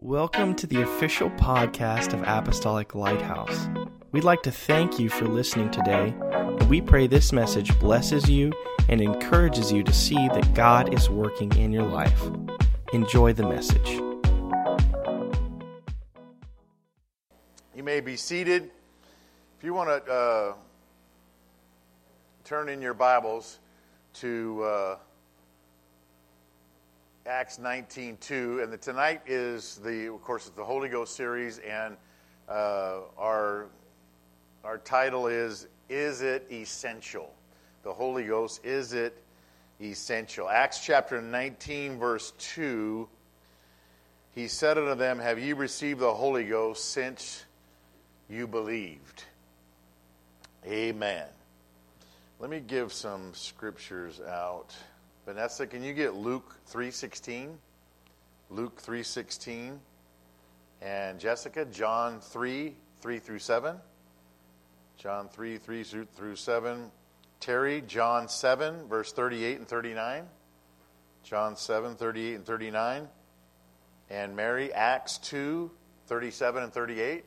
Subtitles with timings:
[0.00, 3.68] Welcome to the official podcast of Apostolic Lighthouse.
[4.12, 8.52] We'd like to thank you for listening today, and we pray this message blesses you
[8.88, 12.22] and encourages you to see that God is working in your life.
[12.92, 14.00] Enjoy the message.
[17.74, 18.70] You may be seated.
[19.58, 20.54] If you want to uh,
[22.44, 23.58] turn in your Bibles
[24.14, 24.96] to uh,
[27.28, 31.94] Acts 19:2, and the, tonight is the, of course, it's the Holy Ghost series, and
[32.48, 33.66] uh, our
[34.64, 37.34] our title is "Is It Essential?"
[37.82, 39.22] The Holy Ghost is it
[39.78, 40.48] essential?
[40.48, 43.06] Acts chapter 19, verse 2.
[44.34, 47.44] He said unto them, Have ye received the Holy Ghost since
[48.28, 49.24] you believed?
[50.66, 51.26] Amen.
[52.40, 54.74] Let me give some scriptures out.
[55.28, 57.58] Vanessa, can you get Luke 3:16?
[58.48, 59.78] Luke 3:16.
[60.80, 63.78] And Jessica, John 3, 3 through 7.
[64.96, 66.90] John 3, 3 through 7.
[67.40, 70.30] Terry, John 7, verse 38 and 39.
[71.24, 73.06] John 7, 38 and 39.
[74.08, 75.70] And Mary, Acts 2,
[76.06, 77.26] 37 and 38.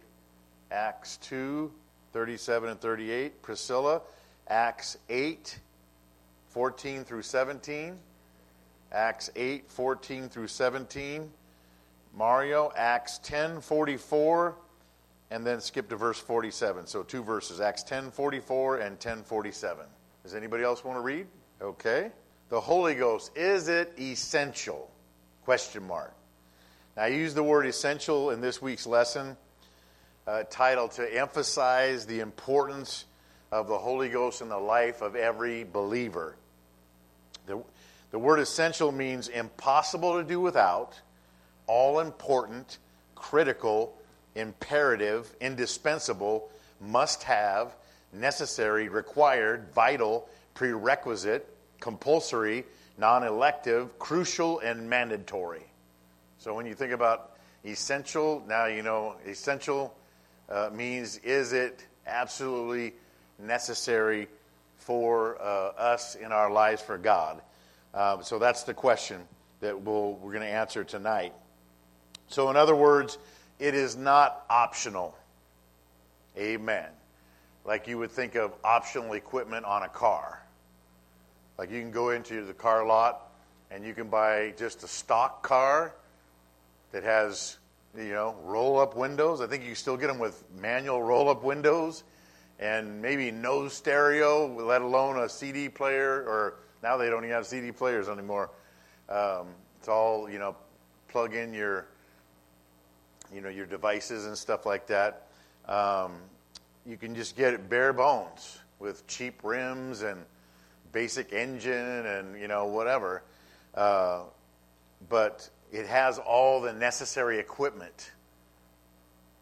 [0.72, 1.72] Acts 2,
[2.14, 3.44] 37 and 38.
[3.44, 4.02] Priscilla,
[4.48, 5.60] Acts 8,
[6.52, 7.98] 14 through 17.
[8.92, 11.32] Acts 8, 14 through 17.
[12.14, 14.56] Mario, Acts 10, 44,
[15.32, 16.88] and then skip to verse 47.
[16.88, 19.86] So two verses, Acts 10, 44 and 10, 47.
[20.24, 21.28] Does anybody else want to read?
[21.62, 22.12] Okay.
[22.50, 24.92] The Holy Ghost, is it essential?
[25.46, 26.14] Question mark.
[26.98, 29.38] Now, I use the word essential in this week's lesson
[30.28, 33.06] uh, title to emphasize the importance
[33.52, 36.36] of the Holy Ghost in the life of every believer.
[37.46, 37.62] The,
[38.12, 41.00] the word essential means impossible to do without,
[41.68, 42.78] all important,
[43.16, 43.98] critical,
[44.36, 47.76] imperative, indispensable, must have,
[48.14, 51.48] necessary, required, vital, prerequisite,
[51.80, 52.66] compulsory,
[52.98, 55.66] non elective, crucial, and mandatory.
[56.38, 59.96] So when you think about essential, now you know essential
[60.50, 62.94] uh, means is it absolutely
[63.40, 64.28] necessary
[64.92, 67.42] for uh, us in our lives for God?
[67.94, 69.22] Uh, so that's the question
[69.62, 71.34] that we'll, we're going to answer tonight.
[72.28, 73.18] So, in other words,
[73.58, 75.16] it is not optional.
[76.38, 76.88] Amen.
[77.64, 80.44] Like you would think of optional equipment on a car.
[81.58, 83.32] Like you can go into the car lot
[83.70, 85.94] and you can buy just a stock car
[86.92, 87.60] that has,
[87.98, 89.40] you know, roll up windows.
[89.40, 92.04] I think you still get them with manual roll up windows
[92.62, 96.24] and maybe no stereo, let alone a CD player.
[96.28, 98.52] Or now they don't even have CD players anymore.
[99.10, 99.48] Um,
[99.80, 100.56] it's all you know,
[101.10, 101.88] plug in your,
[103.34, 105.28] you know, your devices and stuff like that.
[105.68, 106.14] Um,
[106.86, 110.24] you can just get it bare bones with cheap rims and
[110.92, 113.24] basic engine and you know whatever.
[113.74, 114.22] Uh,
[115.10, 118.12] but it has all the necessary equipment,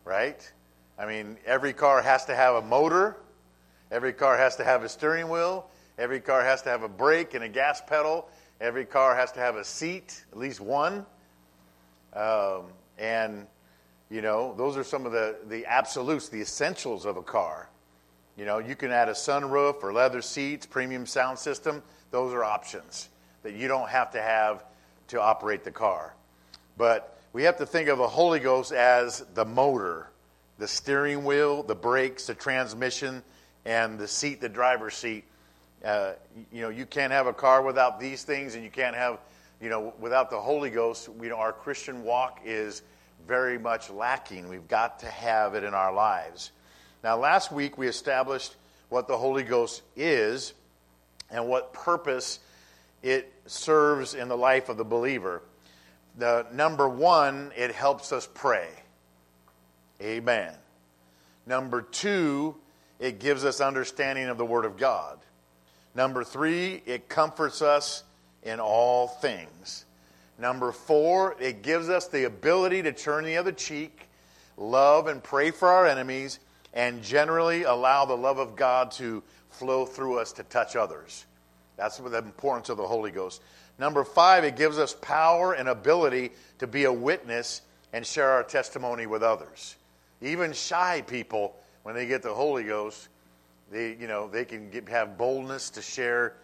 [0.06, 0.52] right?
[1.00, 3.16] I mean, every car has to have a motor,
[3.90, 7.34] every car has to have a steering wheel, every car has to have a brake
[7.36, 8.28] and a gas pedal,
[8.60, 11.06] every car has to have a seat, at least one.
[12.12, 12.64] Um,
[12.98, 13.48] and,
[14.10, 17.70] you know, those are some of the, the absolutes, the essentials of a car.
[18.36, 21.82] You know, you can add a sunroof or leather seats, premium sound system.
[22.12, 23.08] Those are options
[23.44, 24.66] that you don't have to have
[25.08, 26.14] to operate the car.
[26.78, 30.10] But we have to think of the Holy Ghost as the motor
[30.60, 33.24] the steering wheel, the brakes, the transmission,
[33.66, 35.24] and the seat, the driver's seat.
[35.84, 36.12] Uh,
[36.52, 39.20] you know, you can't have a car without these things, and you can't have,
[39.62, 41.10] you know, without the Holy Ghost.
[41.22, 42.82] You know, our Christian walk is
[43.26, 44.50] very much lacking.
[44.50, 46.52] We've got to have it in our lives.
[47.04, 48.56] Now, last week we established
[48.90, 50.54] what the Holy Ghost is
[51.32, 52.40] and what purpose
[53.02, 55.42] it serves in the life of the believer.
[56.18, 58.68] The number one, it helps us pray.
[60.02, 60.54] Amen.
[61.46, 62.56] Number two,
[63.00, 65.20] it gives us understanding of the Word of God.
[65.96, 68.04] Number three, it comforts us
[68.44, 69.86] in all things.
[70.38, 74.08] Number four, it gives us the ability to turn the other cheek,
[74.58, 76.40] love and pray for our enemies,
[76.74, 81.26] and generally allow the love of God to flow through us to touch others.
[81.76, 83.42] That's the importance of the Holy Ghost.
[83.78, 87.62] Number five, it gives us power and ability to be a witness
[87.92, 89.76] and share our testimony with others.
[90.22, 93.10] Even shy people, when they get the Holy Ghost,
[93.72, 96.36] they, you know, they can get, have boldness to share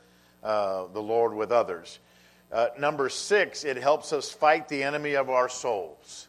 [0.44, 2.00] uh, the Lord with others.
[2.52, 6.28] Uh, number six, it helps us fight the enemy of our souls.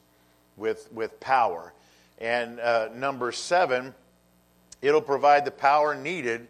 [0.57, 1.73] with, with power.
[2.19, 3.95] And uh, number seven,
[4.83, 6.49] it'll provide the power needed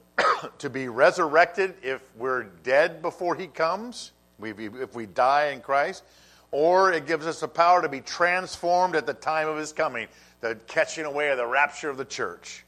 [0.58, 6.04] to be resurrected if we're dead before he comes, if we die in Christ,
[6.52, 10.06] or it gives us the power to be transformed at the time of his coming,
[10.40, 12.64] the catching away of the rapture of the church.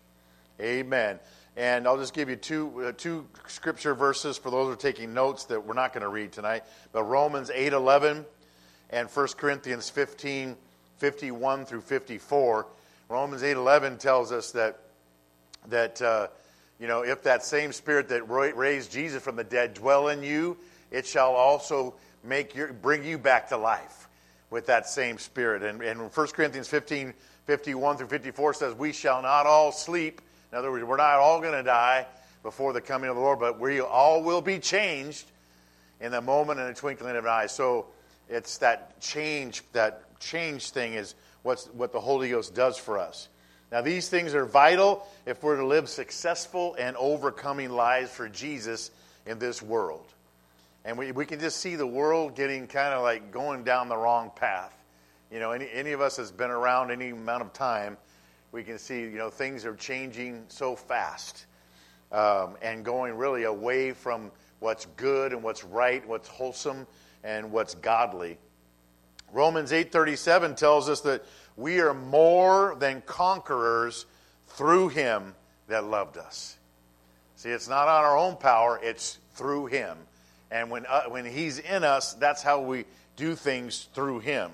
[0.60, 1.20] Amen.
[1.56, 5.14] And I'll just give you two, uh, two scripture verses for those who are taking
[5.14, 6.64] notes that we're not going to read tonight.
[6.92, 8.24] But Romans 8 11
[8.90, 10.56] and 1 Corinthians 15
[10.98, 12.66] 51 through 54.
[13.08, 14.78] Romans 8 11 tells us that,
[15.68, 16.28] that uh,
[16.80, 20.56] you know, if that same spirit that raised Jesus from the dead dwell in you,
[20.90, 24.08] it shall also make your, bring you back to life
[24.50, 25.62] with that same spirit.
[25.62, 27.14] And, and 1 Corinthians 15
[27.46, 30.22] 51 through 54 says, We shall not all sleep
[30.54, 32.06] in other words, we're not all going to die
[32.44, 35.26] before the coming of the Lord, but we all will be changed
[36.00, 37.46] in the moment and the twinkling of an eye.
[37.46, 37.86] So
[38.28, 43.28] it's that change, that change thing is what's, what the Holy Ghost does for us.
[43.72, 48.92] Now, these things are vital if we're to live successful and overcoming lives for Jesus
[49.26, 50.06] in this world.
[50.84, 53.96] And we, we can just see the world getting kind of like going down the
[53.96, 54.74] wrong path.
[55.30, 57.96] You know, any, any of us has been around any amount of time
[58.54, 61.46] we can see, you know, things are changing so fast
[62.12, 66.86] um, and going really away from what's good and what's right, what's wholesome,
[67.24, 68.38] and what's godly.
[69.32, 71.24] Romans 8:37 tells us that
[71.56, 74.06] we are more than conquerors
[74.46, 75.34] through him
[75.66, 76.56] that loved us.
[77.34, 79.98] See, it's not on our own power, it's through him.
[80.54, 82.84] And when, uh, when he's in us, that's how we
[83.16, 84.52] do things through him.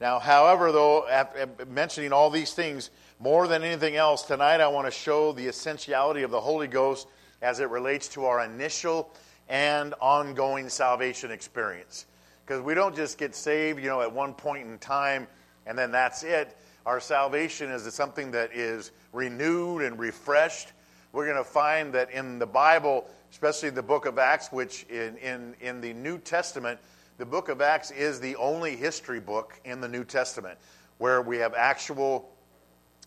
[0.00, 1.26] Now, however, though,
[1.68, 6.22] mentioning all these things, more than anything else, tonight I want to show the essentiality
[6.22, 7.08] of the Holy Ghost
[7.42, 9.12] as it relates to our initial
[9.48, 12.06] and ongoing salvation experience.
[12.46, 15.26] Because we don't just get saved, you know, at one point in time
[15.66, 16.56] and then that's it.
[16.86, 20.68] Our salvation is something that is renewed and refreshed.
[21.12, 25.16] We're going to find that in the Bible, especially the book of Acts, which in,
[25.18, 26.78] in, in the New Testament,
[27.18, 30.58] the book of Acts is the only history book in the New Testament
[30.98, 32.30] where we have actual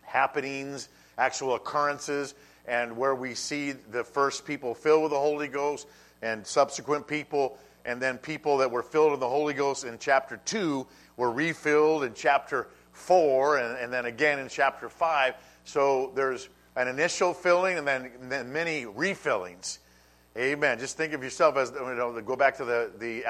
[0.01, 2.33] happenings, actual occurrences,
[2.67, 5.87] and where we see the first people filled with the Holy Ghost
[6.23, 10.37] and subsequent people, and then people that were filled with the Holy Ghost in chapter
[10.45, 10.87] 2
[11.17, 15.35] were refilled in chapter 4 and, and then again in chapter 5.
[15.65, 19.79] So there's an initial filling and then, and then many refillings.
[20.37, 20.79] Amen.
[20.79, 23.23] Just think of yourself as, you know, go back to the, the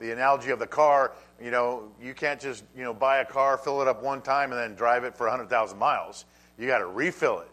[0.00, 3.56] the analogy of the car, you know, you can't just, you know, buy a car,
[3.58, 6.24] fill it up one time, and then drive it for 100,000 miles.
[6.58, 7.50] You got to refill it.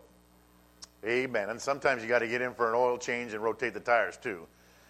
[1.06, 1.50] Amen.
[1.50, 4.18] And sometimes you got to get in for an oil change and rotate the tires
[4.18, 4.48] too.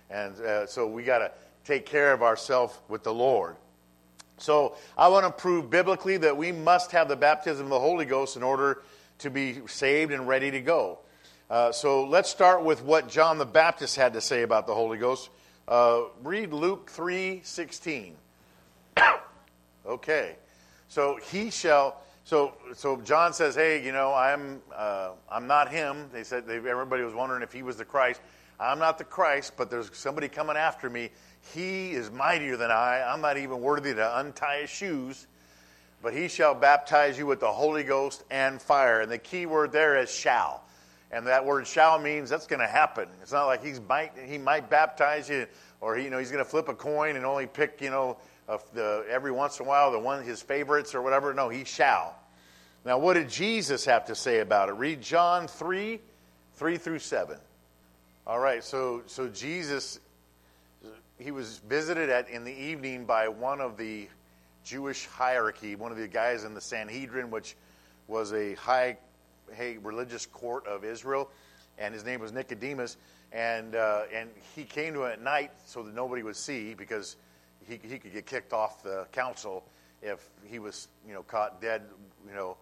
[0.10, 1.32] And uh, so we got to
[1.66, 3.58] take care of ourselves with the Lord.
[4.38, 8.06] So I want to prove biblically that we must have the baptism of the Holy
[8.06, 8.84] Ghost in order
[9.20, 11.00] to be saved and ready to go.
[11.50, 14.98] Uh, so let's start with what John the Baptist had to say about the Holy
[14.98, 15.30] Ghost.
[15.66, 18.16] Uh, read Luke 3 16.
[19.86, 20.36] okay.
[20.90, 22.02] So he shall.
[22.26, 26.56] So, so John says, "Hey, you know, I'm uh, I'm not him." They said they,
[26.58, 28.20] everybody was wondering if he was the Christ.
[28.60, 31.12] I'm not the Christ, but there's somebody coming after me.
[31.54, 33.04] He is mightier than I.
[33.04, 35.28] I'm not even worthy to untie his shoes.
[36.02, 39.02] But he shall baptize you with the Holy Ghost and fire.
[39.02, 40.64] And the key word there is shall.
[41.12, 43.08] And that word shall means that's going to happen.
[43.22, 45.48] It's not like he's might, he might baptize you
[45.80, 48.18] or he, you know, he's going to flip a coin and only pick, you know,
[48.74, 51.34] the, every once in a while the one his favorites or whatever.
[51.34, 52.16] No, he shall.
[52.86, 54.74] Now, what did Jesus have to say about it?
[54.74, 56.00] Read John 3
[56.56, 57.38] 3 through 7.
[58.26, 60.00] All right, so, so Jesus,
[61.20, 64.10] he was visited at, in the evening by one of the
[64.64, 67.56] Jewish hierarchy, one of the guys in the Sanhedrin, which
[68.08, 68.98] was a high
[69.54, 71.30] hey, religious court of Israel,
[71.78, 72.98] and his name was Nicodemus,
[73.32, 77.16] and uh, and he came to him at night so that nobody would see because
[77.68, 79.64] he he could get kicked off the council
[80.02, 81.84] if he was you know caught dead
[82.28, 82.58] you know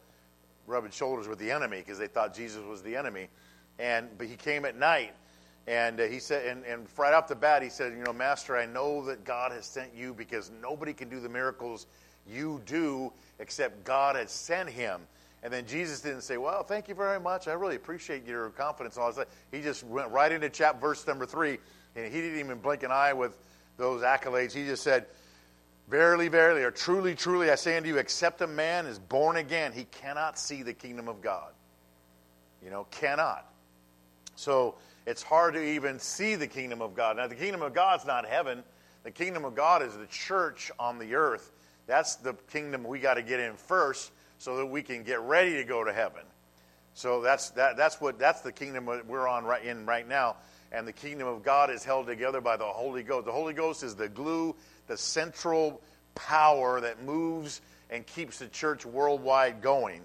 [0.68, 3.27] rubbing shoulders with the enemy because they thought Jesus was the enemy,
[3.80, 5.13] and but he came at night.
[5.68, 8.56] And uh, he said, and, and right off the bat, he said, You know, Master,
[8.56, 11.88] I know that God has sent you because nobody can do the miracles
[12.27, 15.01] you do except God has sent him.
[15.45, 17.47] And then Jesus didn't say, Well, thank you very much.
[17.47, 18.97] I really appreciate your confidence.
[18.97, 19.29] all that.
[19.51, 21.59] He just went right into chapter verse number three,
[21.95, 23.37] and he didn't even blink an eye with
[23.77, 24.53] those accolades.
[24.53, 25.05] He just said,
[25.87, 29.71] Verily, verily, or truly, truly, I say unto you, except a man is born again,
[29.71, 31.51] he cannot see the kingdom of God.
[32.63, 33.47] You know, cannot.
[34.35, 34.73] So
[35.05, 37.17] it's hard to even see the kingdom of God.
[37.17, 38.63] Now, the kingdom of God's not heaven.
[39.03, 41.51] The kingdom of God is the church on the earth
[41.85, 45.54] That's the kingdom we got to get in first so that we can get ready
[45.54, 46.24] to go to heaven.
[46.94, 50.38] So that's that, that's what that's the kingdom we're on right in right now.
[50.72, 53.25] And the kingdom of God is held together by the Holy Ghost.
[53.25, 54.56] The Holy Ghost is the glue,
[54.88, 55.82] the central
[56.15, 60.01] power that moves and keeps the church worldwide going.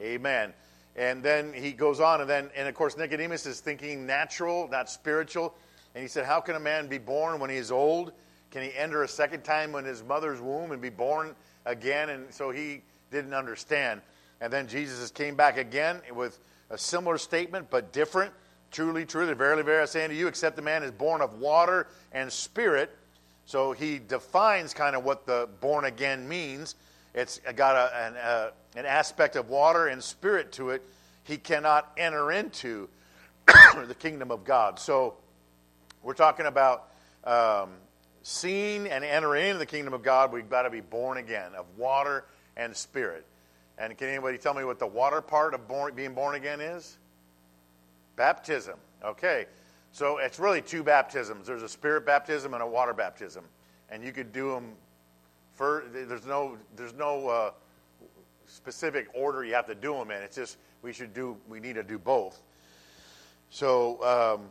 [0.00, 0.52] Amen.
[0.96, 4.90] And then he goes on, and then, and of course, Nicodemus is thinking natural, not
[4.90, 5.54] spiritual.
[5.94, 8.12] And he said, How can a man be born when he is old?
[8.50, 12.10] Can he enter a second time in his mother's womb and be born again?
[12.10, 14.00] And so he didn't understand.
[14.40, 16.38] And then Jesus came back again with
[16.70, 18.32] a similar statement, but different.
[18.70, 21.88] Truly, truly, verily, verily, I say unto you, except the man is born of water
[22.12, 22.96] and spirit.
[23.44, 26.76] So he defines kind of what the born again means.
[27.14, 30.82] It's got a, an, a, an aspect of water and spirit to it.
[31.24, 32.88] He cannot enter into
[33.86, 34.78] the kingdom of God.
[34.78, 35.14] So
[36.04, 36.88] we're talking about
[37.24, 37.70] um,
[38.22, 40.32] seeing and entering into the kingdom of God.
[40.32, 42.24] We've got to be born again of water
[42.60, 43.24] and spirit.
[43.78, 46.98] And can anybody tell me what the water part of born, being born again is?
[48.16, 48.78] Baptism.
[49.02, 49.46] Okay.
[49.92, 51.46] So it's really two baptisms.
[51.46, 53.44] There's a spirit baptism and a water baptism,
[53.88, 54.72] and you could do them.
[55.54, 57.50] For there's no there's no uh,
[58.46, 60.22] specific order you have to do them in.
[60.22, 62.40] It's just we should do we need to do both.
[63.48, 64.02] So
[64.38, 64.48] um,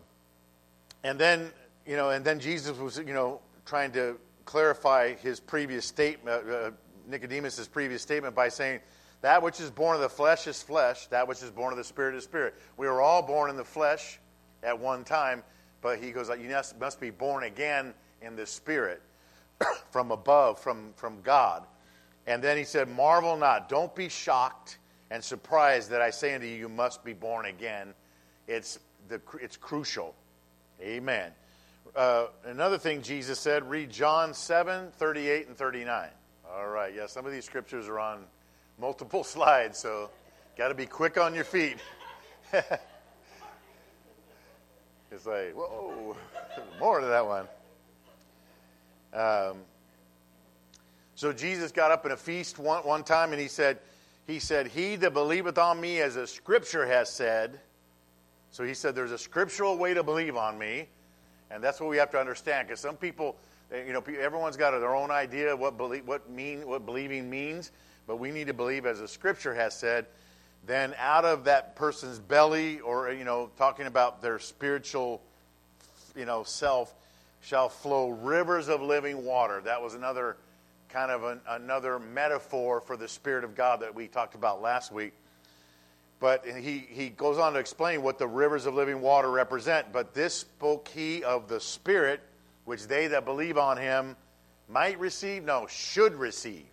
[1.04, 1.51] and then
[1.86, 4.18] you know and then Jesus was you know trying to
[4.50, 6.72] clarify his previous statement, uh,
[7.10, 8.80] Nicodemus's previous statement by saying
[9.22, 11.84] that which is born of the flesh is flesh, that which is born of the
[11.84, 12.56] spirit is spirit.
[12.78, 14.20] We were all born in the flesh
[14.63, 15.44] at one time,
[15.82, 19.01] but he goes, You must be born again in the spirit
[19.92, 21.66] from above, from, from God.
[22.28, 24.78] And then he said, Marvel not, don't be shocked
[25.10, 27.94] and surprised that I say unto you, you must be born again.
[28.48, 30.16] It's, the, it's crucial.
[30.82, 31.32] Amen.
[31.96, 36.10] Uh, another thing Jesus said, read John 7 38 and 39.
[36.60, 38.25] All right, yeah, some of these scriptures are on
[38.78, 40.10] multiple slides, so
[40.58, 41.78] got to be quick on your feet.
[42.54, 42.70] it's
[45.25, 46.18] like, whoa,
[46.80, 47.48] more to that one.
[49.13, 49.60] Um,
[51.16, 53.80] so Jesus got up in a feast one, one time and he said,
[54.28, 57.58] he said, He that believeth on me, as the scripture has said.
[58.51, 60.89] So he said, There's a scriptural way to believe on me.
[61.51, 62.68] And that's what we have to understand.
[62.68, 63.38] Because some people,
[63.72, 67.72] Uh, you know, everyone's got their own idea what, believe, what, mean, what believing means
[68.10, 70.08] but we need to believe, as the scripture has said,
[70.66, 75.22] then out of that person's belly, or, you know, talking about their spiritual,
[76.16, 76.92] you know, self,
[77.42, 79.62] shall flow rivers of living water.
[79.62, 80.38] That was another
[80.90, 84.92] kind of an, another metaphor for the Spirit of God that we talked about last
[84.92, 85.14] week.
[86.20, 89.94] But he, he goes on to explain what the rivers of living water represent.
[89.94, 92.22] But this spoke he of the Spirit,
[92.70, 94.16] which they that believe on him
[94.68, 96.68] might receive, no, should receive.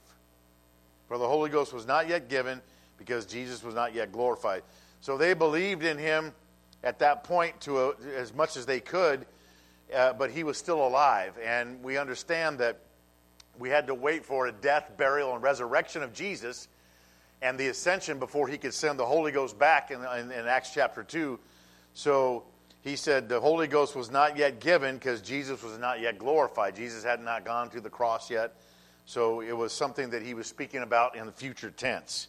[1.08, 2.60] For the Holy Ghost was not yet given
[2.98, 4.62] because Jesus was not yet glorified.
[5.00, 6.34] So they believed in him
[6.84, 9.24] at that point to a, as much as they could,
[9.94, 11.32] uh, but he was still alive.
[11.42, 12.78] And we understand that
[13.58, 16.68] we had to wait for a death, burial, and resurrection of Jesus
[17.40, 20.72] and the ascension before he could send the Holy Ghost back in, in, in Acts
[20.74, 21.38] chapter 2.
[21.94, 22.44] So
[22.86, 26.76] he said the Holy Ghost was not yet given because Jesus was not yet glorified.
[26.76, 28.54] Jesus had not gone to the cross yet.
[29.06, 32.28] So it was something that he was speaking about in the future tense.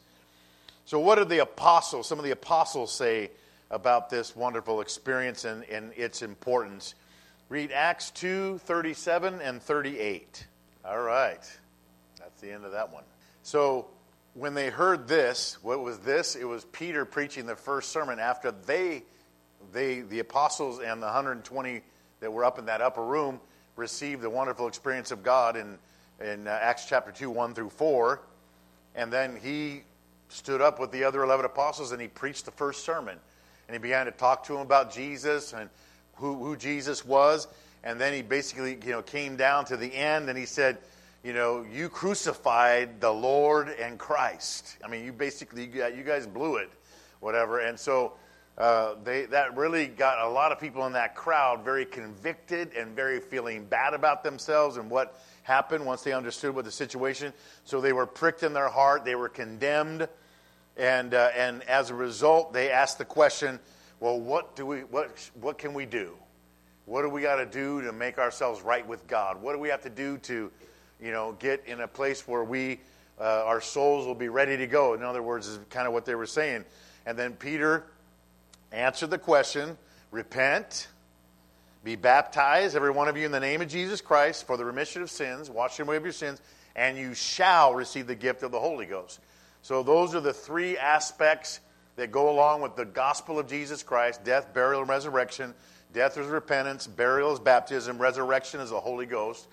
[0.86, 3.30] So, what did the apostles, some of the apostles, say
[3.70, 6.96] about this wonderful experience and, and its importance?
[7.50, 10.48] Read Acts 2 37 and 38.
[10.86, 11.42] All right.
[12.18, 13.04] That's the end of that one.
[13.44, 13.88] So,
[14.34, 16.36] when they heard this, what was this?
[16.36, 19.04] It was Peter preaching the first sermon after they,
[19.72, 21.82] they the apostles and the 120
[22.20, 23.40] that were up in that upper room,
[23.76, 25.78] received the wonderful experience of God and
[26.20, 28.20] in uh, Acts chapter 2, 1 through 4.
[28.96, 29.84] And then he
[30.30, 33.18] stood up with the other 11 apostles and he preached the first sermon.
[33.68, 35.70] And he began to talk to them about Jesus and
[36.16, 37.48] who, who Jesus was.
[37.84, 40.78] And then he basically you know, came down to the end and he said,
[41.24, 44.78] you know, you crucified the Lord and Christ.
[44.84, 46.70] I mean, you basically, you guys blew it,
[47.20, 47.60] whatever.
[47.60, 48.14] And so
[48.58, 52.96] uh, they, that really got a lot of people in that crowd very convicted and
[52.96, 57.32] very feeling bad about themselves and what happened once they understood what the situation.
[57.66, 59.06] So they were pricked in their heart.
[59.06, 60.08] They were condemned,
[60.76, 63.60] and uh, and as a result, they asked the question,
[64.00, 66.18] "Well, what do we what what can we do?
[66.86, 69.40] What do we got to do to make ourselves right with God?
[69.40, 70.52] What do we have to do to,
[71.00, 72.80] you know, get in a place where we
[73.20, 76.06] uh, our souls will be ready to go?" In other words, is kind of what
[76.06, 76.66] they were saying.
[77.06, 77.86] And then Peter
[78.72, 79.78] answered the question:
[80.12, 80.88] Repent
[81.88, 85.02] be baptized, every one of you, in the name of Jesus Christ for the remission
[85.02, 86.42] of sins, washing away of your sins,
[86.76, 89.22] and you shall receive the gift of the Holy Ghost.
[89.62, 91.62] So, those are the three aspects
[91.96, 95.54] that go along with the gospel of Jesus Christ death, burial, and resurrection.
[95.94, 99.48] Death is repentance, burial is baptism, resurrection is the Holy Ghost.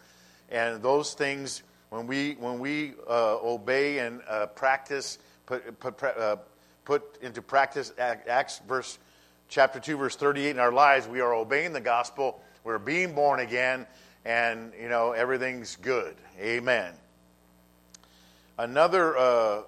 [0.50, 6.38] And those things, when we, when we uh, obey and uh, practice, put, put, uh,
[6.84, 8.98] put into practice Acts verse
[9.54, 12.42] chapter 2 verse 38 in our lives we are obeying the gospel.
[12.64, 13.86] We're being born again
[14.24, 16.16] and you know everything's good.
[16.40, 16.92] Amen.
[18.58, 19.62] Another uh,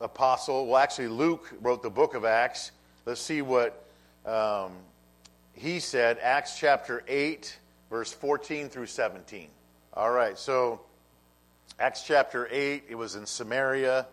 [0.00, 2.70] apostle well actually luke wrote the book of acts.
[3.04, 3.84] Let's see what
[4.24, 4.70] um,
[5.54, 6.18] he said.
[6.22, 7.58] Acts chapter 8
[7.90, 9.48] verse 14 through 17
[9.94, 10.82] all right so
[11.80, 14.06] Acts chapter 8, it was in Samaria,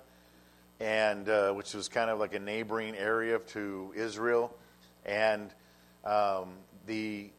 [0.79, 4.55] and uh, which was kind of like a neighboring area to Israel.
[5.05, 5.49] And
[6.05, 6.49] um,
[6.85, 7.29] the,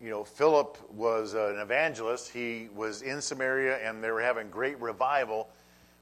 [0.00, 2.30] you know, Philip was an evangelist.
[2.30, 5.48] He was in Samaria, and they were having great revival,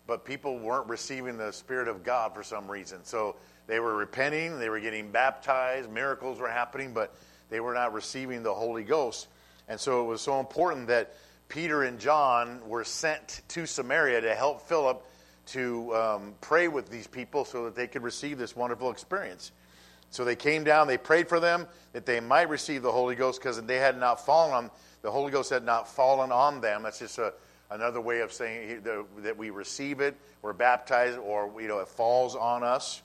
[0.07, 3.05] but people weren't receiving the Spirit of God for some reason.
[3.05, 7.15] So they were repenting, they were getting baptized, miracles were happening, but
[7.51, 9.29] they were not receiving the Holy Ghost.
[9.69, 11.15] And so it was so important that
[11.49, 15.05] Peter and John were sent to Samaria to help Philip
[15.53, 19.53] to um, pray with these people so that they could receive this wonderful experience.
[20.11, 23.41] So they came down, they prayed for them that they might receive the Holy Ghost
[23.41, 24.71] because they had not fallen on
[25.03, 26.83] the Holy Ghost had not fallen on them.
[26.83, 27.33] That's just a,
[27.71, 32.35] another way of saying that we receive it, we're baptized, or you know it falls
[32.35, 33.03] on us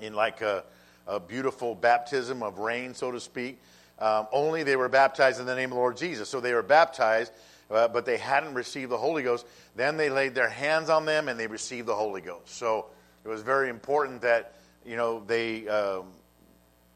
[0.00, 0.64] in like a,
[1.06, 3.58] a beautiful baptism of rain, so to speak.
[3.98, 6.28] Um, only they were baptized in the name of the Lord Jesus.
[6.28, 7.32] So they were baptized,
[7.72, 9.46] uh, but they hadn't received the Holy Ghost.
[9.74, 12.56] Then they laid their hands on them and they received the Holy Ghost.
[12.56, 12.86] So
[13.24, 16.06] it was very important that you know they um,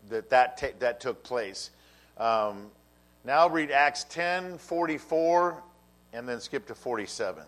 [0.09, 1.71] that that, t- that took place.
[2.19, 2.71] Um,
[3.25, 5.63] now read Acts 10, 44,
[6.13, 7.43] and then skip to 47.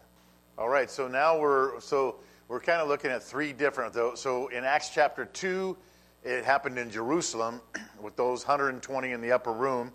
[0.56, 2.16] All right, so now we're so
[2.48, 3.92] we're kind of looking at three different.
[3.92, 4.14] though.
[4.14, 5.76] So in Acts chapter 2,
[6.24, 7.60] it happened in Jerusalem
[8.02, 9.92] with those 120 in the upper room.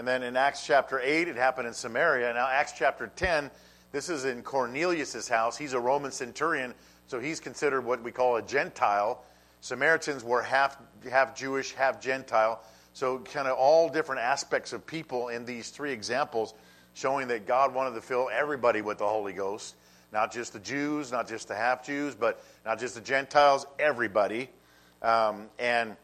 [0.00, 2.32] And then in Acts chapter 8, it happened in Samaria.
[2.32, 3.50] Now, Acts chapter 10,
[3.92, 5.58] this is in Cornelius' house.
[5.58, 6.72] He's a Roman centurion,
[7.06, 9.22] so he's considered what we call a Gentile.
[9.60, 10.78] Samaritans were half,
[11.10, 12.62] half Jewish, half Gentile.
[12.94, 16.54] So, kind of all different aspects of people in these three examples,
[16.94, 19.74] showing that God wanted to fill everybody with the Holy Ghost.
[20.14, 24.48] Not just the Jews, not just the half Jews, but not just the Gentiles, everybody.
[25.02, 25.94] Um, and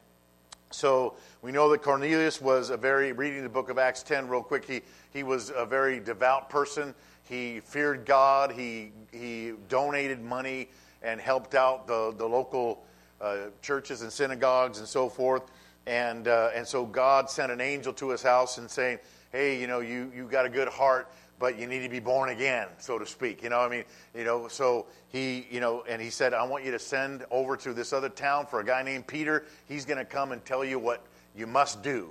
[0.71, 4.43] so we know that Cornelius was a very, reading the book of Acts 10 real
[4.43, 4.81] quick, he,
[5.13, 6.95] he was a very devout person.
[7.29, 8.53] He feared God.
[8.53, 10.69] He, he donated money
[11.03, 12.85] and helped out the, the local
[13.21, 15.43] uh, churches and synagogues and so forth.
[15.87, 18.99] And, uh, and so God sent an angel to his house and saying,
[19.31, 22.31] hey, you know, you, you got a good heart but you need to be born
[22.31, 23.43] again, so to speak.
[23.43, 26.65] You know, I mean, you know, so he, you know, and he said, I want
[26.65, 29.45] you to send over to this other town for a guy named Peter.
[29.69, 31.05] He's going to come and tell you what
[31.37, 32.11] you must do.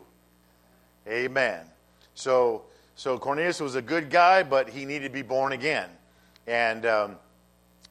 [1.08, 1.62] Amen.
[2.14, 2.64] So,
[2.96, 5.90] so Cornelius was a good guy, but he needed to be born again.
[6.48, 7.16] And um,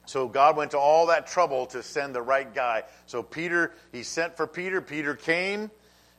[0.05, 2.83] so God went to all that trouble to send the right guy.
[3.05, 4.81] So Peter, he sent for Peter.
[4.81, 5.69] Peter came.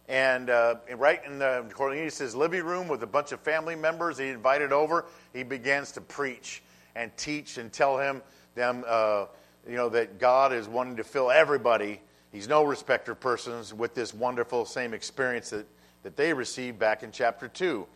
[0.08, 4.28] And uh, right in the Cornelius' living room with a bunch of family members he
[4.28, 6.62] invited over, he begins to preach
[6.94, 8.22] and teach and tell him
[8.54, 9.26] them, uh,
[9.68, 12.00] you know, that God is wanting to fill everybody.
[12.30, 15.66] He's no respecter of persons with this wonderful same experience that,
[16.04, 17.86] that they received back in chapter 2.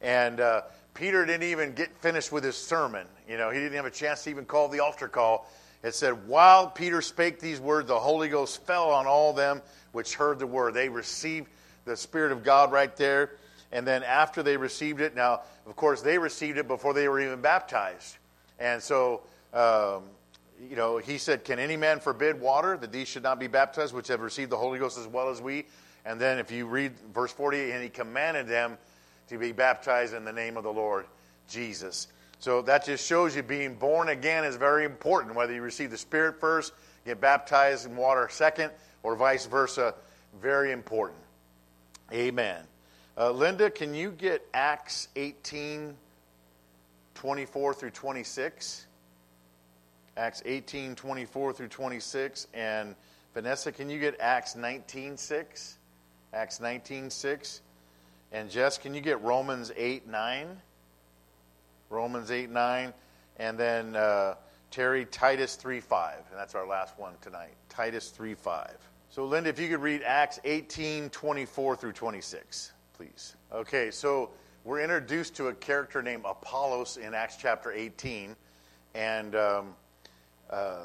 [0.00, 0.62] And uh,
[0.94, 3.06] Peter didn't even get finished with his sermon.
[3.28, 5.48] You know, he didn't have a chance to even call the altar call.
[5.82, 10.14] It said, While Peter spake these words, the Holy Ghost fell on all them which
[10.14, 10.74] heard the word.
[10.74, 11.48] They received
[11.84, 13.32] the Spirit of God right there.
[13.70, 17.20] And then after they received it, now, of course, they received it before they were
[17.20, 18.18] even baptized.
[18.58, 19.22] And so,
[19.54, 20.02] um,
[20.68, 23.94] you know, he said, Can any man forbid water that these should not be baptized,
[23.94, 25.64] which have received the Holy Ghost as well as we?
[26.04, 28.76] And then if you read verse 40, and he commanded them
[29.28, 31.06] to be baptized in the name of the Lord
[31.48, 32.08] Jesus.
[32.38, 35.98] So that just shows you being born again is very important, whether you receive the
[35.98, 36.72] Spirit first,
[37.04, 38.72] get baptized in water second,
[39.02, 39.94] or vice versa.
[40.40, 41.20] Very important.
[42.12, 42.62] Amen.
[43.16, 45.94] Uh, Linda, can you get Acts 18,
[47.14, 48.86] 24 through 26?
[50.16, 52.46] Acts 18, 24 through 26.
[52.54, 52.94] And
[53.34, 55.78] Vanessa, can you get Acts 19, 6?
[56.32, 57.60] Acts 19, 6.
[58.32, 60.46] And Jess, can you get Romans 8, 9?
[61.90, 62.94] Romans 8, 9.
[63.38, 64.34] And then uh,
[64.70, 66.14] Terry, Titus 3, 5.
[66.30, 67.52] And that's our last one tonight.
[67.68, 68.70] Titus 3, 5.
[69.12, 72.72] So, Linda, if you could read Acts 18, 24 through 26.
[72.94, 73.36] please.
[73.52, 74.30] Okay, so
[74.64, 78.34] we're introduced to a character named Apollos in Acts chapter 18.
[78.94, 79.74] And um,
[80.48, 80.84] uh,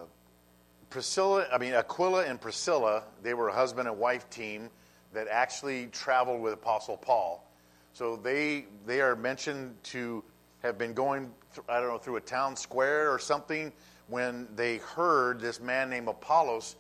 [0.90, 4.72] Priscilla, I mean, Aquila and Priscilla, they were a husband and wife team
[5.14, 7.50] that actually traveled with Apostle Paul.
[7.94, 10.22] So they, they are mentioned to
[10.64, 13.72] have been going, th- I don't know, through a town square or something
[14.10, 16.76] when they heard this man named Apollos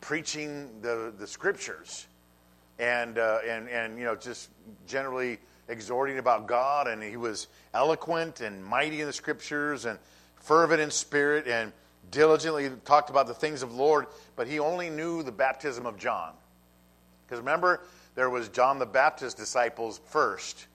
[0.00, 2.06] preaching the, the scriptures
[2.78, 4.50] and, uh, and, and, you know, just
[4.86, 6.86] generally exhorting about God.
[6.88, 9.98] And he was eloquent and mighty in the scriptures and
[10.36, 11.72] fervent in spirit and
[12.10, 14.06] diligently talked about the things of the Lord,
[14.36, 16.32] but he only knew the baptism of John.
[17.26, 17.80] Because remember,
[18.14, 20.66] there was John the Baptist disciples first,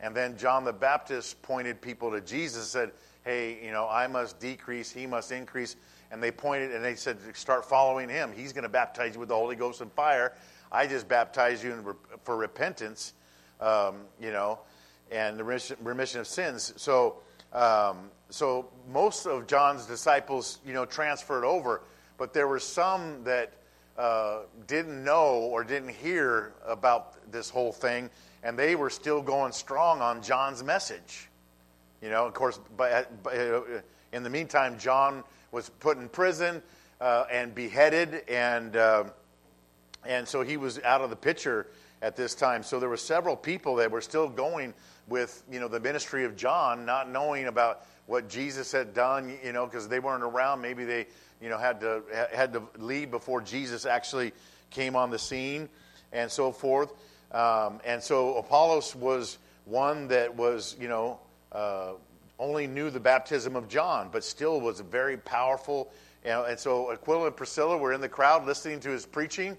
[0.00, 2.92] and then John the Baptist pointed people to Jesus and said,
[3.24, 5.76] Hey, you know, I must decrease, he must increase.
[6.10, 8.32] And they pointed and they said, Start following him.
[8.34, 10.34] He's going to baptize you with the Holy Ghost and fire.
[10.70, 13.14] I just baptize you for repentance,
[13.60, 14.60] um, you know,
[15.10, 16.72] and the remission of sins.
[16.76, 17.18] So,
[17.52, 21.82] um, so most of John's disciples, you know, transferred over,
[22.18, 23.52] but there were some that
[23.96, 28.10] uh, didn't know or didn't hear about this whole thing,
[28.42, 31.28] and they were still going strong on John's message.
[32.02, 33.60] You know, of course, but, uh,
[34.12, 36.60] in the meantime, John was put in prison
[37.00, 39.04] uh, and beheaded, and uh,
[40.04, 41.68] and so he was out of the picture
[42.02, 42.62] at this time.
[42.64, 44.74] So there were several people that were still going
[45.08, 49.52] with you know the ministry of John, not knowing about what Jesus had done, you
[49.52, 50.60] know, because they weren't around.
[50.60, 51.06] Maybe they
[51.40, 54.32] you know had to had to leave before Jesus actually
[54.70, 55.68] came on the scene,
[56.12, 56.92] and so forth.
[57.30, 61.20] Um, and so Apollos was one that was you know
[61.52, 61.92] uh,
[62.38, 65.92] only knew the baptism of John, but still was very powerful.
[66.24, 69.56] And so Aquila and Priscilla were in the crowd listening to his preaching.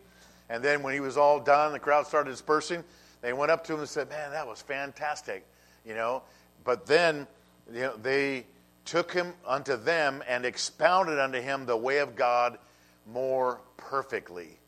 [0.50, 2.84] And then when he was all done, the crowd started dispersing.
[3.22, 5.46] They went up to him and said, Man, that was fantastic,
[5.86, 6.22] you know.
[6.64, 7.28] But then
[7.72, 8.46] you know, they
[8.84, 12.58] took him unto them and expounded unto him the way of God
[13.12, 14.60] more perfectly.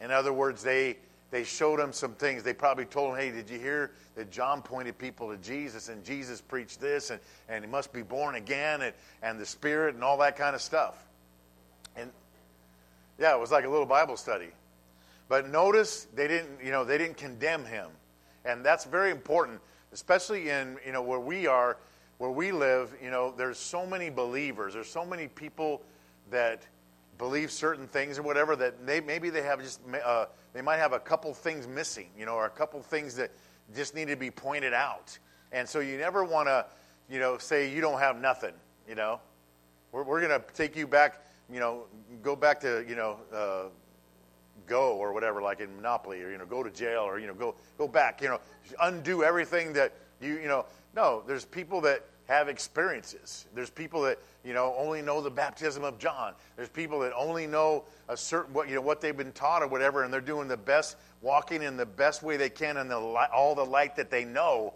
[0.00, 0.96] In other words, they,
[1.30, 2.42] they showed him some things.
[2.42, 6.04] They probably told him, hey, did you hear that John pointed people to Jesus and
[6.04, 10.04] Jesus preached this and, and he must be born again and, and the Spirit and
[10.04, 11.04] all that kind of stuff?
[11.96, 12.10] And
[13.18, 14.48] yeah, it was like a little Bible study.
[15.28, 17.90] But notice they didn't, you know, they didn't condemn him.
[18.44, 19.60] And that's very important,
[19.92, 21.78] especially in, you know, where we are,
[22.18, 24.74] where we live, you know, there's so many believers.
[24.74, 25.82] There's so many people
[26.30, 26.62] that
[27.18, 30.92] believe certain things or whatever that they maybe they have just uh, they might have
[30.92, 33.30] a couple things missing, you know, or a couple things that
[33.74, 35.18] just need to be pointed out.
[35.52, 36.66] And so you never want to,
[37.08, 38.54] you know, say you don't have nothing,
[38.88, 39.20] you know.
[39.92, 41.84] We're, we're going to take you back, you know,
[42.22, 43.68] go back to, you know, uh,
[44.66, 47.34] go or whatever, like in Monopoly, or you know, go to jail, or you know,
[47.34, 48.40] go go back, you know,
[48.82, 50.66] undo everything that you you know.
[50.94, 53.46] No, there's people that have experiences.
[53.54, 56.34] There's people that you know only know the baptism of John.
[56.56, 59.68] There's people that only know a certain what you know what they've been taught or
[59.68, 62.98] whatever, and they're doing the best, walking in the best way they can in the
[62.98, 64.74] light, all the light that they know.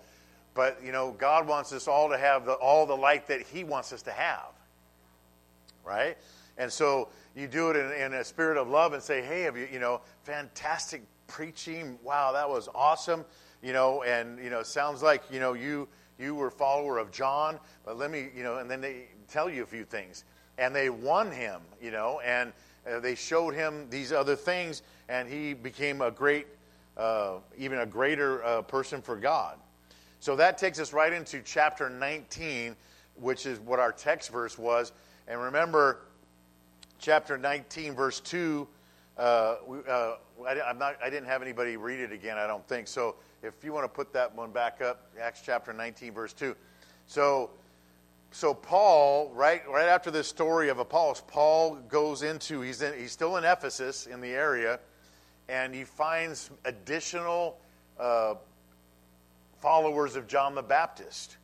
[0.54, 3.64] But you know, God wants us all to have the, all the light that He
[3.64, 4.52] wants us to have,
[5.84, 6.16] right?
[6.58, 9.56] And so you do it in, in a spirit of love and say, hey, have
[9.56, 11.98] you, you know, fantastic preaching.
[12.02, 13.24] Wow, that was awesome.
[13.62, 15.88] You know, and, you know, sounds like, you know, you,
[16.20, 19.48] you were a follower of John, but let me, you know, and then they tell
[19.48, 20.24] you a few things.
[20.58, 22.52] And they won him, you know, and
[22.90, 26.46] uh, they showed him these other things, and he became a great,
[26.96, 29.56] uh, even a greater uh, person for God.
[30.20, 32.76] So that takes us right into chapter 19,
[33.16, 34.92] which is what our text verse was.
[35.26, 36.00] And remember,
[36.98, 38.68] chapter 19, verse 2.
[39.16, 39.20] Uh,
[39.88, 42.88] uh, I, I'm not, I didn't have anybody read it again, I don't think.
[42.88, 46.54] So if you want to put that one back up, Acts chapter 19, verse 2.
[47.06, 47.50] So,
[48.30, 53.12] so Paul, right, right after this story of Apollos, Paul goes into, he's, in, he's
[53.12, 54.78] still in Ephesus in the area,
[55.48, 57.58] and he finds additional
[57.98, 58.34] uh,
[59.60, 61.36] followers of John the Baptist.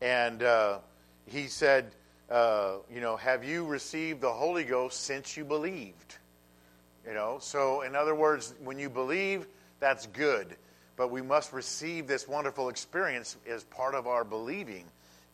[0.00, 0.78] And uh,
[1.26, 1.94] he said,
[2.30, 6.16] uh, you know, have you received the Holy Ghost since you believed?
[7.06, 9.46] You know, so in other words, when you believe,
[9.78, 10.56] that's good.
[10.96, 14.84] But we must receive this wonderful experience as part of our believing.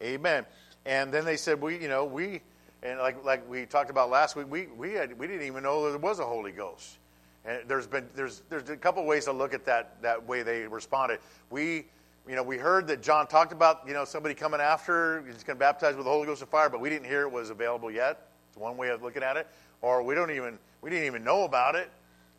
[0.02, 0.46] Amen.
[0.86, 2.40] And then they said, we, you know, we,
[2.82, 5.90] and like, like we talked about last week, we, we, had, we didn't even know
[5.90, 6.96] there was a Holy Ghost.
[7.44, 10.66] And there's been, there's, there's a couple ways to look at that, that way they
[10.66, 11.20] responded.
[11.50, 11.86] We,
[12.28, 15.56] you know, we heard that John talked about, you know, somebody coming after, he's going
[15.56, 17.90] to baptize with the Holy Ghost of fire, but we didn't hear it was available
[17.90, 18.28] yet.
[18.48, 19.46] It's one way of looking at it.
[19.82, 21.90] Or we don't even, we didn't even know about it.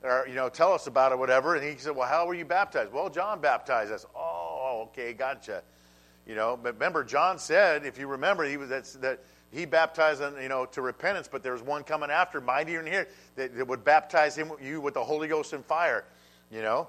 [0.04, 1.56] Or, you know, tell us about it, whatever.
[1.56, 2.92] And he said, well, how were you baptized?
[2.92, 4.06] Well, John baptized us.
[4.16, 5.64] Oh, okay, gotcha.
[6.26, 9.20] You know, but remember, John said, if you remember, he was that
[9.52, 12.92] he baptized, them, you know, to repentance, but there was one coming after, mightier than
[12.92, 16.06] here, that, that would baptize him, you with the Holy Ghost and fire.
[16.50, 16.88] You know.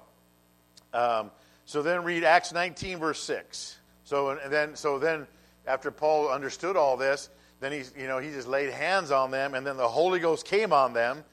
[0.93, 1.31] Um,
[1.65, 3.79] so then read Acts 19, verse 6.
[4.05, 5.27] So and then, so then,
[5.67, 9.55] after Paul understood all this, then he, you know, he just laid hands on them,
[9.55, 11.25] and then the Holy Ghost came on them,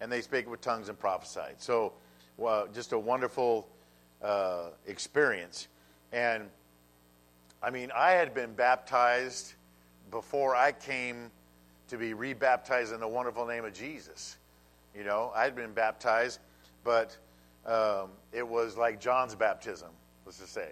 [0.00, 1.56] and they spake with tongues and prophesied.
[1.58, 1.92] So,
[2.36, 3.68] well, just a wonderful
[4.22, 5.68] uh, experience.
[6.12, 6.48] And
[7.62, 9.54] I mean, I had been baptized
[10.10, 11.30] before I came
[11.88, 14.36] to be rebaptized in the wonderful name of Jesus.
[14.96, 16.40] You know, I had been baptized,
[16.84, 17.16] but
[17.66, 19.90] um, it was like John's baptism,
[20.24, 20.70] let's just say.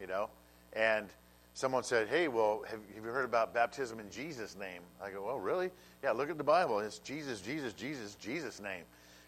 [0.00, 0.30] You know,
[0.72, 1.08] and
[1.54, 5.24] someone said, "Hey, well, have, have, you heard about baptism in Jesus' name?" I go,
[5.26, 5.70] "Well, really?
[6.02, 6.12] Yeah.
[6.12, 6.78] Look at the Bible.
[6.80, 8.84] It's Jesus, Jesus, Jesus, Jesus' name."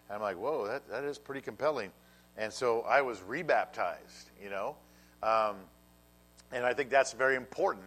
[0.09, 1.91] And I'm like, "Whoa, that that is pretty compelling."
[2.37, 4.29] And so I was rebaptized.
[4.41, 4.75] You know,
[5.21, 5.55] um,
[6.51, 7.85] and I think that's very important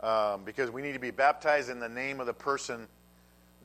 [0.00, 2.86] um, because we need to be baptized in the name of the person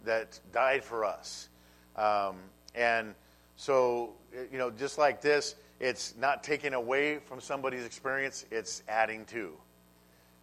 [0.05, 1.49] that died for us.
[1.95, 2.35] Um,
[2.73, 3.15] and
[3.55, 4.13] so,
[4.51, 9.53] you know, just like this, it's not taking away from somebody's experience, it's adding to.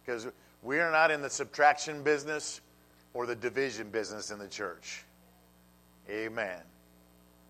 [0.05, 0.27] Because
[0.61, 2.61] we are not in the subtraction business
[3.13, 5.03] or the division business in the church.
[6.09, 6.59] Amen.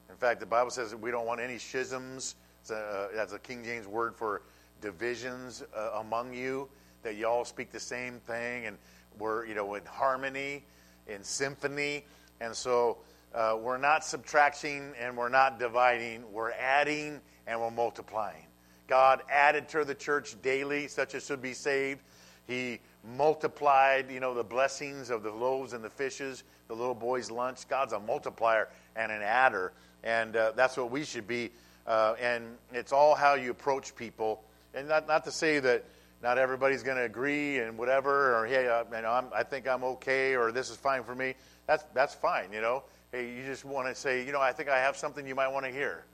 [0.09, 2.35] In fact, the Bible says that we don't want any schisms.
[2.69, 4.43] Uh, that's a King James word for
[4.81, 6.69] divisions uh, among you,
[7.01, 8.77] that you all speak the same thing and
[9.17, 10.63] we're, you know, in harmony,
[11.07, 12.05] in symphony.
[12.41, 12.97] And so
[13.33, 18.45] uh, we're not subtracting and we're not dividing, we're adding and we're multiplying.
[18.87, 22.01] God added to the church daily, such as should be saved.
[22.47, 22.79] He
[23.17, 27.67] multiplied, you know, the blessings of the loaves and the fishes, the little boy's lunch.
[27.67, 31.51] God's a multiplier and an adder, and uh, that's what we should be.
[31.85, 35.83] Uh, and it's all how you approach people, and not not to say that
[36.21, 39.67] not everybody's going to agree and whatever, or hey, uh, you know, I'm, I think
[39.67, 41.35] I'm okay, or this is fine for me.
[41.67, 42.83] That's that's fine, you know.
[43.11, 45.49] Hey, you just want to say, you know, I think I have something you might
[45.49, 46.05] want to hear,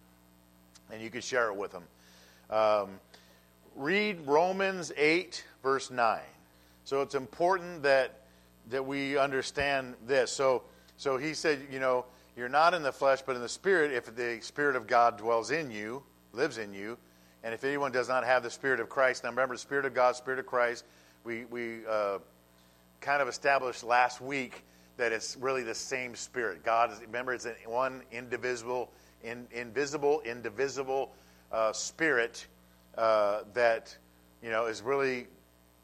[0.92, 1.84] and you can share it with them.
[2.50, 2.89] Um,
[3.76, 6.20] read Romans 8, verse 9.
[6.84, 8.15] So it's important that
[8.70, 10.32] that we understand this.
[10.32, 10.63] So
[10.98, 13.92] so he said, you know, you're not in the flesh, but in the spirit.
[13.92, 16.98] If the spirit of God dwells in you, lives in you,
[17.44, 19.94] and if anyone does not have the spirit of Christ, now remember, the spirit of
[19.94, 20.86] God, spirit of Christ.
[21.24, 22.20] We we uh,
[23.02, 24.63] kind of established last week
[24.98, 26.63] that it's really the same spirit.
[26.63, 28.92] God is, remember, it's one indivisible,
[29.24, 31.12] in, invisible, indivisible
[31.52, 32.46] uh, spirit
[32.98, 33.98] uh, that
[34.43, 35.28] you know is really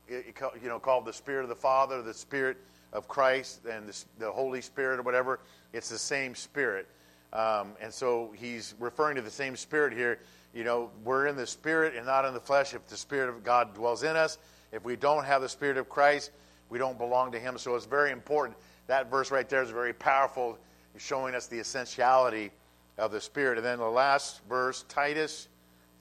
[0.10, 0.24] you
[0.64, 2.58] know called the Spirit of the Father, the Spirit
[2.94, 5.40] of Christ, and the, the Holy Spirit or whatever.
[5.74, 6.88] It's the same Spirit,
[7.34, 10.20] um, and so he's referring to the same Spirit here.
[10.54, 12.74] You know, we're in the Spirit and not in the flesh.
[12.74, 14.38] If the Spirit of God dwells in us,
[14.72, 16.32] if we don't have the Spirit of Christ,
[16.70, 17.58] we don't belong to Him.
[17.58, 20.58] So it's very important that verse right there is very powerful,
[20.98, 22.52] showing us the essentiality
[22.98, 23.58] of the Spirit.
[23.58, 25.48] And then the last verse, Titus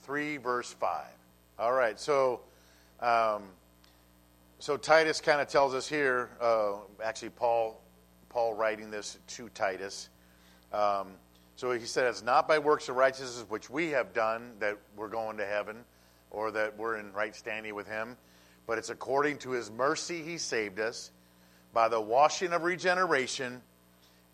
[0.02, 1.04] 3, verse 5.
[1.56, 2.40] All right, so
[2.98, 3.44] um,
[4.58, 7.80] so Titus kind of tells us here, uh, actually, Paul,
[8.28, 10.08] Paul writing this to Titus.
[10.72, 11.08] Um,
[11.54, 15.08] so he said, It's not by works of righteousness which we have done that we're
[15.08, 15.84] going to heaven
[16.30, 18.16] or that we're in right standing with him,
[18.66, 21.12] but it's according to his mercy he saved us
[21.72, 23.62] by the washing of regeneration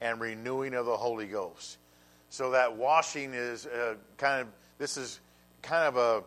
[0.00, 1.76] and renewing of the Holy Ghost.
[2.30, 5.20] So that washing is uh, kind of, this is
[5.61, 6.22] kind of a,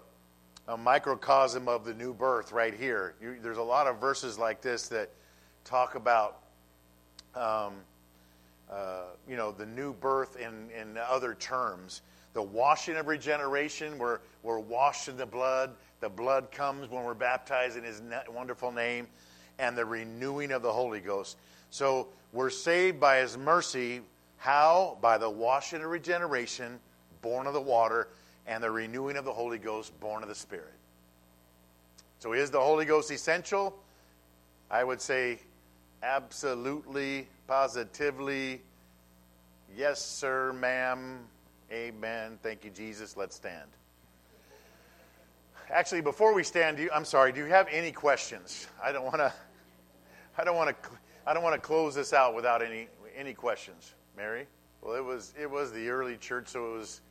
[0.68, 3.16] a microcosm of the new birth right here.
[3.22, 5.10] You, there's a lot of verses like this that
[5.66, 6.40] talk about,
[7.36, 7.74] um,
[8.72, 12.02] uh, you know, the new birth in, in other terms.
[12.34, 15.72] The washing of regeneration, we're, we're washed in the blood.
[16.00, 19.08] The blood comes when we're baptized in His wonderful name
[19.60, 21.38] and the renewing of the Holy Ghost.
[21.70, 24.02] So we're saved by His mercy.
[24.38, 24.98] How?
[25.02, 26.80] By the washing of regeneration,
[27.22, 28.08] born of the water,
[28.48, 30.74] and the renewing of the Holy Ghost, born of the Spirit.
[32.20, 33.78] So is the Holy Ghost essential?
[34.72, 35.40] I would say
[36.02, 38.62] absolutely, positively,
[39.76, 41.20] yes, sir, ma'am,
[41.72, 42.40] amen.
[42.42, 43.18] Thank you, Jesus.
[43.18, 43.70] Let's stand.
[45.70, 47.32] Actually, before we stand, you, I'm sorry.
[47.32, 48.68] Do you have any questions?
[48.84, 49.34] I don't want to.
[50.38, 50.90] I don't want to.
[51.26, 53.94] I don't want to close this out without any any questions.
[54.16, 54.46] Mary.
[54.82, 57.02] Well, it was it was the early church, so it was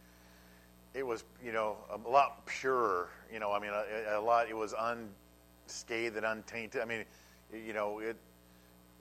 [0.95, 3.09] it was you know a lot purer.
[3.33, 4.49] You know, I mean, a, a lot.
[4.49, 6.83] It was unscathed and untainted.
[6.83, 7.05] I mean,
[7.53, 8.17] you know, it.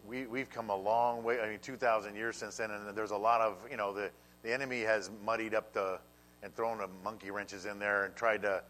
[0.08, 1.40] We we've come a long way.
[1.42, 4.10] I mean, two thousand years since then, and there's a lot of you know the
[4.44, 6.00] the enemy has muddied up the
[6.44, 8.64] and thrown the monkey wrenches in there and tried to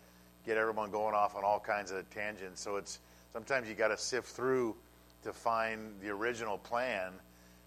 [0.46, 2.62] get everyone going off on all kinds of tangents.
[2.62, 3.00] So it's
[3.32, 4.76] sometimes you got to sift through
[5.24, 7.14] to find the original plan,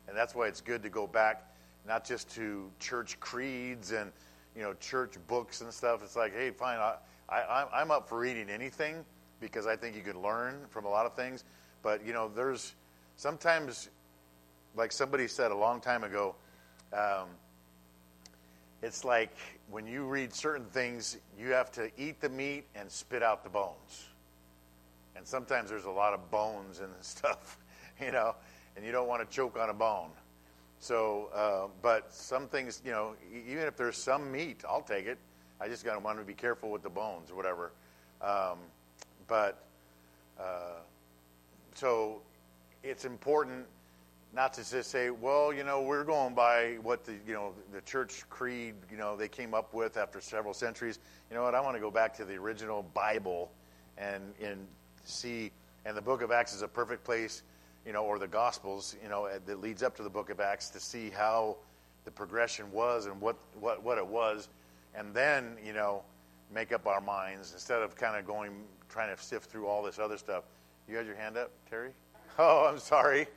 [0.08, 1.50] and that's why it's good to go back
[1.86, 4.10] not just to church creeds and
[4.56, 6.02] you know church books and stuff.
[6.02, 6.96] It's like, hey, fine, I,
[7.28, 9.04] I, I'm up for reading anything
[9.40, 11.44] because I think you can learn from a lot of things.
[11.82, 12.74] But you know, there's
[13.16, 13.90] sometimes,
[14.76, 16.34] like somebody said a long time ago,
[16.92, 17.28] um,
[18.82, 19.36] it's like
[19.70, 23.50] when you read certain things, you have to eat the meat and spit out the
[23.50, 24.08] bones.
[25.16, 27.58] And sometimes there's a lot of bones and stuff,
[28.00, 28.34] you know,
[28.76, 30.10] and you don't want to choke on a bone.
[30.84, 35.16] So, uh, but some things, you know, even if there's some meat, I'll take it.
[35.58, 37.72] I just got to want to be careful with the bones or whatever.
[38.20, 38.58] Um,
[39.26, 39.64] but
[40.38, 40.80] uh,
[41.74, 42.20] so
[42.82, 43.64] it's important
[44.34, 47.80] not to just say, well, you know, we're going by what the you know the
[47.80, 50.98] church creed you know they came up with after several centuries.
[51.30, 51.54] You know what?
[51.54, 53.50] I want to go back to the original Bible
[53.96, 54.66] and and
[55.04, 55.50] see.
[55.86, 57.42] And the Book of Acts is a perfect place,
[57.86, 60.70] you know, or the Gospels, you know, that leads up to the Book of Acts
[60.70, 61.56] to see how
[62.04, 64.48] the progression was and what what what it was,
[64.94, 66.02] and then you know
[66.52, 68.52] make up our minds instead of kind of going
[68.88, 70.44] trying to sift through all this other stuff.
[70.88, 71.90] You had your hand up, Terry?
[72.36, 73.28] Oh, I'm sorry.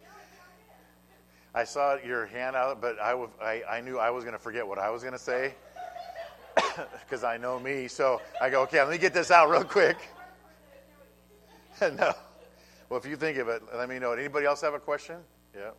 [1.54, 4.68] I saw your hand out, but I, I, I knew I was going to forget
[4.68, 5.54] what I was going to say
[7.04, 7.88] because I know me.
[7.88, 9.98] So I go, okay, let me get this out real quick.
[11.82, 12.14] no.
[12.90, 14.14] Well, if you think of it, let me know.
[14.14, 15.18] Anybody else have a question?
[15.56, 15.72] Yeah.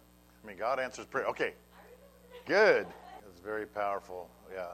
[0.42, 1.26] I mean, God answers prayer.
[1.26, 1.54] Okay.
[2.44, 2.86] Good.
[3.30, 4.28] It's very powerful.
[4.54, 4.66] Yeah.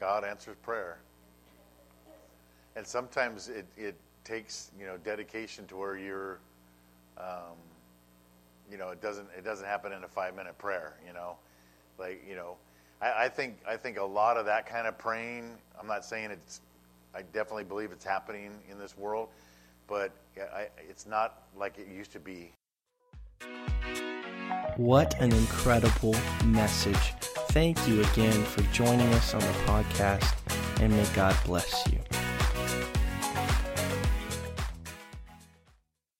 [0.00, 0.98] God answers prayer.
[2.76, 6.38] And sometimes it, it takes, you know, dedication to where you're,
[7.18, 7.56] um,
[8.70, 10.94] you know, it doesn't it doesn't happen in a five minute prayer.
[11.06, 11.36] You know,
[11.98, 12.56] like you know,
[13.00, 15.56] I, I think I think a lot of that kind of praying.
[15.80, 16.60] I'm not saying it's.
[17.14, 19.30] I definitely believe it's happening in this world,
[19.88, 22.52] but I, it's not like it used to be.
[24.76, 27.14] What an incredible message.
[27.50, 30.32] Thank you again for joining us on the podcast,
[30.80, 31.98] and may God bless you.